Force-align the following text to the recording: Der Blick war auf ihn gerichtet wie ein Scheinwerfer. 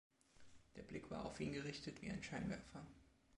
Der 0.75 0.81
Blick 0.81 1.11
war 1.11 1.25
auf 1.25 1.39
ihn 1.39 1.51
gerichtet 1.51 2.01
wie 2.01 2.09
ein 2.09 2.23
Scheinwerfer. 2.23 2.87